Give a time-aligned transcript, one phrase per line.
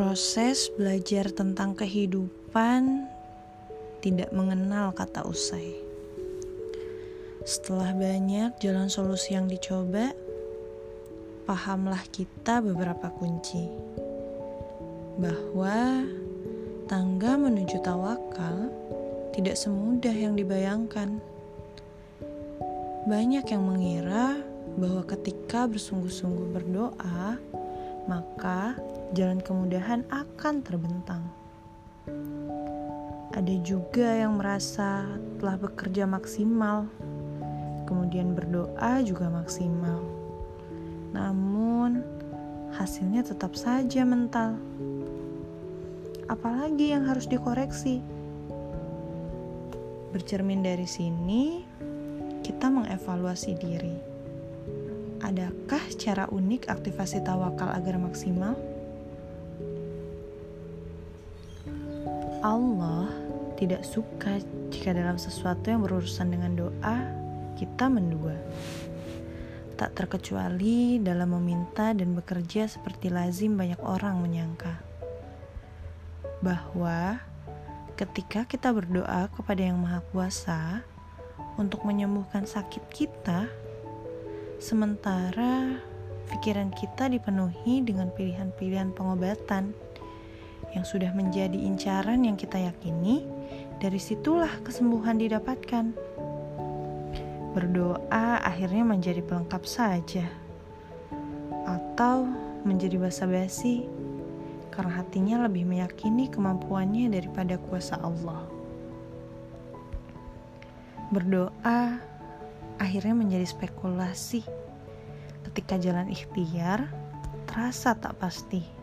[0.00, 3.04] Proses belajar tentang kehidupan
[4.00, 5.76] tidak mengenal kata usai.
[7.44, 10.16] Setelah banyak jalan solusi yang dicoba,
[11.44, 13.68] pahamlah kita beberapa kunci
[15.20, 16.08] bahwa
[16.88, 18.72] tangga menuju tawakal
[19.36, 21.20] tidak semudah yang dibayangkan.
[23.04, 24.40] Banyak yang mengira
[24.80, 27.36] bahwa ketika bersungguh-sungguh berdoa,
[28.10, 28.74] maka
[29.14, 31.22] jalan kemudahan akan terbentang.
[33.30, 35.06] Ada juga yang merasa
[35.38, 36.90] telah bekerja maksimal,
[37.86, 40.02] kemudian berdoa juga maksimal.
[41.14, 42.02] Namun,
[42.74, 44.58] hasilnya tetap saja mental.
[46.26, 48.02] Apalagi yang harus dikoreksi?
[50.10, 51.62] Bercermin dari sini,
[52.42, 54.09] kita mengevaluasi diri.
[55.30, 58.58] Adakah cara unik aktivasi tawakal agar maksimal?
[62.42, 63.06] Allah
[63.54, 64.42] tidak suka
[64.74, 66.98] jika dalam sesuatu yang berurusan dengan doa
[67.54, 68.34] kita mendua.
[69.78, 74.82] Tak terkecuali dalam meminta dan bekerja seperti lazim banyak orang menyangka.
[76.42, 77.22] Bahwa
[77.94, 80.82] ketika kita berdoa kepada Yang Maha Kuasa
[81.54, 83.46] untuk menyembuhkan sakit kita,
[84.60, 85.80] sementara
[86.28, 89.72] pikiran kita dipenuhi dengan pilihan-pilihan pengobatan
[90.76, 93.26] yang sudah menjadi incaran yang kita yakini,
[93.80, 95.96] dari situlah kesembuhan didapatkan.
[97.56, 100.28] Berdoa akhirnya menjadi pelengkap saja,
[101.66, 102.28] atau
[102.62, 103.88] menjadi basa-basi
[104.70, 108.46] karena hatinya lebih meyakini kemampuannya daripada kuasa Allah.
[111.10, 112.09] Berdoa
[112.80, 114.40] akhirnya menjadi spekulasi
[115.46, 116.88] ketika jalan ikhtiar
[117.44, 118.80] terasa tak pasti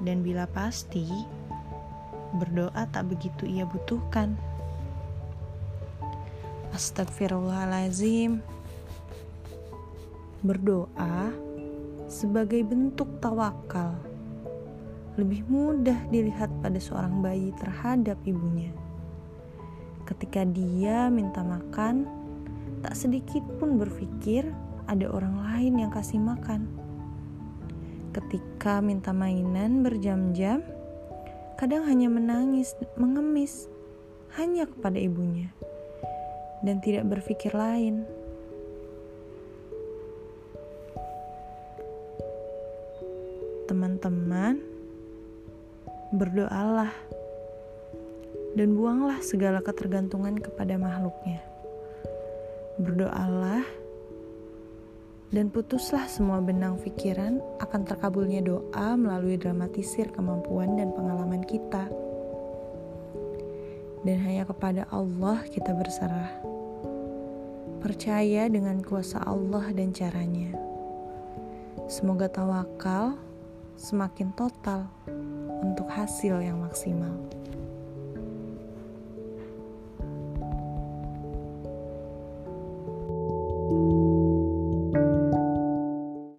[0.00, 1.08] dan bila pasti,
[2.36, 4.36] berdoa tak begitu ia butuhkan.
[6.76, 8.44] Astagfirullahalazim.
[10.44, 11.32] Berdoa
[12.06, 13.96] sebagai bentuk tawakal
[15.16, 18.68] lebih mudah dilihat pada seorang bayi terhadap ibunya.
[20.04, 22.04] Ketika dia minta makan,
[22.86, 24.46] tak sedikit pun berpikir
[24.86, 26.70] ada orang lain yang kasih makan
[28.14, 30.64] ketika minta mainan berjam-jam,
[31.60, 33.68] kadang hanya menangis, mengemis
[34.40, 35.52] hanya kepada ibunya
[36.64, 38.08] dan tidak berpikir lain.
[43.68, 44.62] Teman-teman,
[46.14, 46.94] berdoalah
[48.56, 51.55] dan buanglah segala ketergantungan kepada makhluknya.
[52.76, 53.64] Berdoalah
[55.32, 61.88] dan putuslah semua benang pikiran akan terkabulnya doa melalui dramatisir kemampuan dan pengalaman kita.
[64.04, 66.36] Dan hanya kepada Allah kita berserah.
[67.80, 70.52] Percaya dengan kuasa Allah dan caranya.
[71.88, 73.16] Semoga tawakal
[73.80, 74.84] semakin total
[75.64, 77.24] untuk hasil yang maksimal.